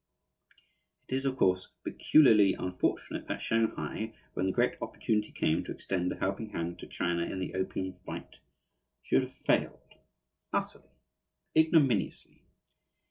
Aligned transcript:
It 1.07 1.13
is 1.13 1.25
of 1.25 1.37
course 1.37 1.73
peculiarly 1.83 2.55
unfortunate 2.55 3.27
that 3.27 3.39
Shanghai, 3.39 4.15
when 4.33 4.47
the 4.47 4.51
great 4.51 4.81
opportunity 4.81 5.31
came 5.31 5.63
to 5.65 5.71
extend 5.71 6.11
a 6.11 6.15
helping 6.15 6.49
hand 6.49 6.79
to 6.79 6.87
China 6.87 7.21
in 7.21 7.37
the 7.37 7.53
opium 7.53 7.93
fight, 8.03 8.39
should 9.03 9.21
have 9.21 9.31
failed, 9.33 9.93
utterly, 10.51 10.89
ignominiously. 11.55 12.47